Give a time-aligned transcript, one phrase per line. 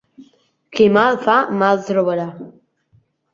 [0.77, 2.27] Qui mal fa mal trobarà.